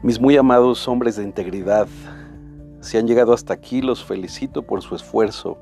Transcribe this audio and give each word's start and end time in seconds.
Mis 0.00 0.20
muy 0.20 0.36
amados 0.36 0.86
hombres 0.86 1.16
de 1.16 1.24
integridad, 1.24 1.88
si 2.80 2.98
han 2.98 3.08
llegado 3.08 3.32
hasta 3.32 3.52
aquí, 3.52 3.82
los 3.82 4.04
felicito 4.04 4.62
por 4.62 4.80
su 4.80 4.94
esfuerzo 4.94 5.58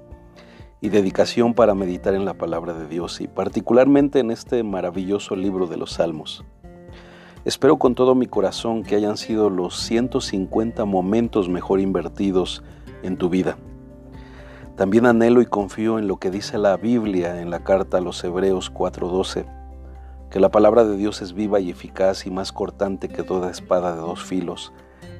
y 0.82 0.90
dedicación 0.90 1.54
para 1.54 1.74
meditar 1.74 2.12
en 2.12 2.26
la 2.26 2.34
palabra 2.34 2.74
de 2.74 2.86
Dios 2.86 3.22
y 3.22 3.28
particularmente 3.28 4.18
en 4.18 4.30
este 4.30 4.62
maravilloso 4.62 5.36
libro 5.36 5.66
de 5.66 5.78
los 5.78 5.92
Salmos. 5.92 6.44
Espero 7.46 7.78
con 7.78 7.94
todo 7.94 8.14
mi 8.14 8.26
corazón 8.26 8.82
que 8.82 8.94
hayan 8.96 9.16
sido 9.16 9.48
los 9.48 9.80
150 9.80 10.84
momentos 10.84 11.48
mejor 11.48 11.80
invertidos 11.80 12.62
en 13.02 13.16
tu 13.16 13.30
vida. 13.30 13.56
También 14.76 15.06
anhelo 15.06 15.40
y 15.40 15.46
confío 15.46 15.98
en 15.98 16.08
lo 16.08 16.18
que 16.18 16.30
dice 16.30 16.58
la 16.58 16.76
Biblia 16.76 17.40
en 17.40 17.48
la 17.48 17.64
carta 17.64 17.96
a 17.96 18.02
los 18.02 18.22
Hebreos 18.22 18.70
4:12 18.70 19.46
que 20.30 20.40
la 20.40 20.50
palabra 20.50 20.84
de 20.84 20.96
Dios 20.96 21.22
es 21.22 21.32
viva 21.32 21.60
y 21.60 21.70
eficaz 21.70 22.26
y 22.26 22.30
más 22.30 22.52
cortante 22.52 23.08
que 23.08 23.22
toda 23.22 23.50
espada 23.50 23.94
de 23.94 24.00
dos 24.00 24.22
filos, 24.22 24.72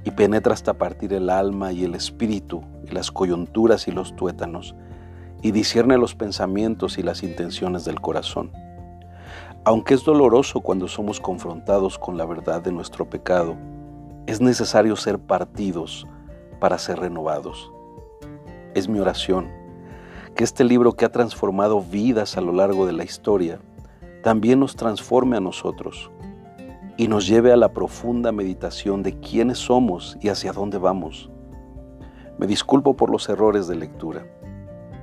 y 0.05 0.11
penetra 0.13 0.53
hasta 0.53 0.75
partir 0.75 1.13
el 1.13 1.31
alma 1.31 1.73
y 1.73 1.85
el 1.85 1.95
espíritu, 1.95 2.63
y 2.85 2.93
las 2.93 3.11
coyunturas 3.11 3.89
y 3.89 3.93
los 3.93 4.15
tuétanos, 4.17 4.75
y 5.43 5.53
discierne 5.53 5.99
los 5.99 6.15
pensamientos 6.15 6.99
y 6.99 7.03
las 7.03 7.23
intenciones 7.23 7.85
del 7.85 8.01
corazón. 8.01 8.53
Aunque 9.65 9.95
es 9.95 10.05
doloroso 10.05 10.61
cuando 10.61 10.87
somos 10.87 11.21
confrontados 11.21 11.99
con 11.99 12.17
la 12.17 12.25
verdad 12.25 12.63
de 12.63 12.73
nuestro 12.73 13.09
pecado, 13.11 13.57
es 14.27 14.41
necesario 14.41 14.97
ser 14.97 15.19
partidos 15.19 16.07
para 16.61 16.79
ser 16.79 17.01
renovados. 17.01 17.71
Es 18.75 18.89
mi 18.89 18.99
oración 18.99 19.49
que 20.35 20.45
este 20.45 20.65
libro 20.65 20.93
que 20.93 21.05
ha 21.05 21.13
transformado 21.13 21.81
vidas 21.81 22.37
a 22.37 22.41
lo 22.41 22.53
largo 22.53 22.87
de 22.87 22.93
la 22.93 23.05
historia 23.05 23.59
también 24.27 24.59
nos 24.59 24.75
transforme 24.75 25.37
a 25.37 25.41
nosotros 25.41 26.11
y 26.97 27.07
nos 27.07 27.29
lleve 27.29 27.53
a 27.53 27.57
la 27.57 27.73
profunda 27.73 28.33
meditación 28.33 29.05
de 29.05 29.21
quiénes 29.21 29.57
somos 29.57 30.19
y 30.21 30.31
hacia 30.31 30.53
dónde 30.53 30.79
vamos. 30.79 31.31
Me 32.37 32.49
disculpo 32.49 32.97
por 32.97 33.09
los 33.09 33.29
errores 33.29 33.69
de 33.69 33.77
lectura 33.77 34.27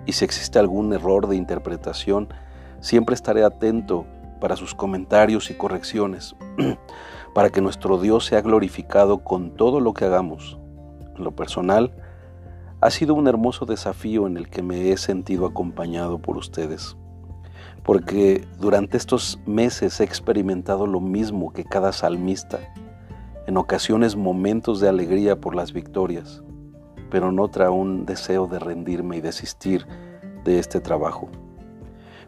y 0.06 0.12
si 0.12 0.26
existe 0.26 0.60
algún 0.60 0.92
error 0.92 1.30
de 1.30 1.38
interpretación, 1.38 2.34
siempre 2.82 3.16
estaré 3.16 3.46
atento 3.46 4.06
para 4.42 4.58
sus 4.58 4.76
comentarios 4.76 5.50
y 5.50 5.54
correcciones, 5.54 6.36
para 7.34 7.50
que 7.50 7.62
nuestro 7.62 8.02
Dios 8.02 8.26
sea 8.26 8.42
glorificado 8.42 9.20
con 9.20 9.52
todo 9.52 9.80
lo 9.80 9.94
que 9.94 10.04
hagamos. 10.04 10.60
En 11.16 11.24
lo 11.24 11.34
personal, 11.34 11.94
ha 12.82 12.90
sido 12.90 13.14
un 13.14 13.30
hermoso 13.30 13.66
desafío 13.66 14.28
en 14.28 14.36
el 14.36 14.50
que 14.50 14.64
me 14.64 14.92
he 14.92 14.98
sentido 14.98 15.46
acompañado 15.46 16.20
por 16.20 16.36
ustedes 16.36 16.98
porque 17.84 18.48
durante 18.60 18.98
estos 18.98 19.40
meses 19.46 20.00
he 20.00 20.04
experimentado 20.04 20.88
lo 20.88 21.02
mismo 21.02 21.52
que 21.52 21.66
cada 21.66 21.92
salmista, 21.92 22.60
en 23.46 23.58
ocasiones 23.58 24.16
momentos 24.16 24.80
de 24.80 24.88
alegría 24.88 25.40
por 25.40 25.54
las 25.54 25.74
victorias, 25.74 26.42
pero 27.10 27.30
en 27.30 27.40
otra 27.40 27.72
un 27.72 28.06
deseo 28.06 28.48
de 28.48 28.60
rendirme 28.60 29.18
y 29.18 29.22
desistir 29.22 29.86
de 30.46 30.60
este 30.60 30.80
trabajo. 30.80 31.30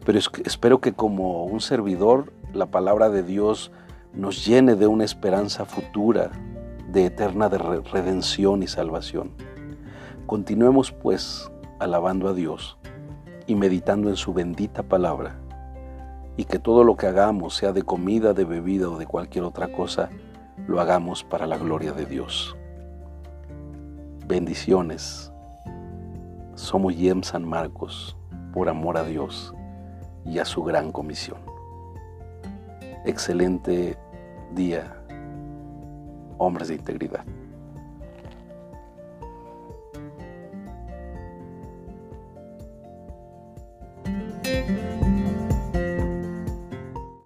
Pero 0.05 0.19
espero 0.19 0.81
que 0.81 0.93
como 0.93 1.45
un 1.45 1.61
servidor 1.61 2.33
la 2.53 2.65
palabra 2.67 3.09
de 3.09 3.23
Dios 3.23 3.71
nos 4.13 4.45
llene 4.45 4.75
de 4.75 4.87
una 4.87 5.05
esperanza 5.05 5.65
futura, 5.65 6.31
de 6.91 7.05
eterna 7.05 7.49
redención 7.49 8.61
y 8.61 8.67
salvación. 8.67 9.31
Continuemos 10.27 10.91
pues 10.91 11.49
alabando 11.79 12.27
a 12.27 12.33
Dios 12.33 12.77
y 13.47 13.55
meditando 13.55 14.09
en 14.09 14.15
su 14.15 14.33
bendita 14.33 14.83
palabra 14.83 15.39
y 16.37 16.45
que 16.45 16.59
todo 16.59 16.83
lo 16.83 16.95
que 16.95 17.07
hagamos, 17.07 17.55
sea 17.55 17.71
de 17.71 17.83
comida, 17.83 18.33
de 18.33 18.45
bebida 18.45 18.89
o 18.89 18.97
de 18.97 19.05
cualquier 19.05 19.45
otra 19.45 19.69
cosa, 19.71 20.09
lo 20.67 20.81
hagamos 20.81 21.23
para 21.23 21.47
la 21.47 21.57
gloria 21.57 21.93
de 21.93 22.05
Dios. 22.05 22.55
Bendiciones. 24.27 25.31
Somos 26.55 26.95
Yem 26.95 27.21
San 27.21 27.47
Marcos 27.47 28.17
por 28.53 28.69
amor 28.69 28.97
a 28.97 29.03
Dios 29.03 29.53
y 30.25 30.39
a 30.39 30.45
su 30.45 30.63
gran 30.63 30.91
comisión. 30.91 31.37
Excelente 33.05 33.97
día, 34.53 34.97
hombres 36.37 36.69
de 36.69 36.75
integridad. 36.75 37.23